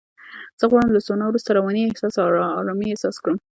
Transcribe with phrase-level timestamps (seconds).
[0.59, 1.83] زه غواړم له سونا وروسته رواني
[2.25, 3.37] آرامۍ احساس کړم.